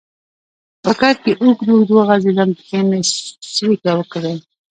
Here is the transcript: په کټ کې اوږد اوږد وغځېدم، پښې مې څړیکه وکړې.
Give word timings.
په 0.83 0.91
کټ 0.99 1.17
کې 1.23 1.33
اوږد 1.41 1.67
اوږد 1.71 1.89
وغځېدم، 1.93 2.49
پښې 2.57 2.79
مې 2.89 2.99
څړیکه 3.55 3.91
وکړې. 3.97 4.35